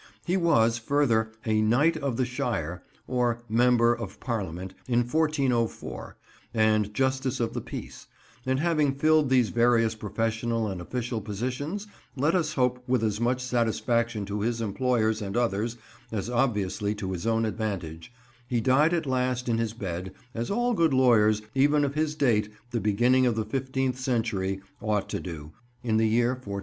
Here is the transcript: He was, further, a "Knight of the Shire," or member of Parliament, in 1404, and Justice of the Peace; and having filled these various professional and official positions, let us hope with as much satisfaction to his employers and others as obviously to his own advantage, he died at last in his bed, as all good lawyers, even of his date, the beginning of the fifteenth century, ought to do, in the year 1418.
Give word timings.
He 0.25 0.35
was, 0.35 0.79
further, 0.79 1.31
a 1.45 1.61
"Knight 1.61 1.95
of 1.95 2.17
the 2.17 2.25
Shire," 2.25 2.81
or 3.05 3.43
member 3.47 3.93
of 3.93 4.19
Parliament, 4.19 4.73
in 4.87 5.01
1404, 5.07 6.17
and 6.55 6.91
Justice 6.91 7.39
of 7.39 7.53
the 7.53 7.61
Peace; 7.61 8.07
and 8.43 8.59
having 8.59 8.95
filled 8.95 9.29
these 9.29 9.49
various 9.49 9.93
professional 9.93 10.67
and 10.67 10.81
official 10.81 11.21
positions, 11.21 11.85
let 12.15 12.33
us 12.33 12.53
hope 12.53 12.83
with 12.87 13.03
as 13.03 13.21
much 13.21 13.43
satisfaction 13.43 14.25
to 14.25 14.41
his 14.41 14.59
employers 14.59 15.21
and 15.21 15.37
others 15.37 15.77
as 16.11 16.31
obviously 16.31 16.95
to 16.95 17.11
his 17.11 17.27
own 17.27 17.45
advantage, 17.45 18.11
he 18.47 18.59
died 18.59 18.95
at 18.95 19.05
last 19.05 19.47
in 19.47 19.59
his 19.59 19.73
bed, 19.73 20.11
as 20.33 20.49
all 20.49 20.73
good 20.73 20.95
lawyers, 20.95 21.43
even 21.53 21.85
of 21.85 21.93
his 21.93 22.15
date, 22.15 22.51
the 22.71 22.81
beginning 22.81 23.27
of 23.27 23.35
the 23.35 23.45
fifteenth 23.45 23.99
century, 23.99 24.61
ought 24.81 25.07
to 25.09 25.19
do, 25.19 25.51
in 25.83 25.97
the 25.97 26.07
year 26.07 26.29
1418. 26.29 26.59